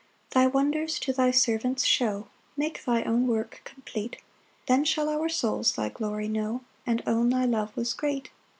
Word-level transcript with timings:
3 0.31 0.41
Thy 0.41 0.47
wonders 0.47 0.97
to 0.97 1.13
thy 1.13 1.29
servants 1.29 1.85
show, 1.85 2.27
Make 2.57 2.85
thy 2.85 3.03
own 3.03 3.27
work 3.27 3.61
complete, 3.65 4.17
Then 4.67 4.83
shall 4.83 5.09
our 5.09 5.29
souls 5.29 5.73
thy 5.73 5.89
glory 5.89 6.27
know, 6.27 6.63
And 6.87 7.03
own 7.05 7.29
thy 7.29 7.45
love 7.45 7.77
was 7.77 7.93
great. 7.93 8.31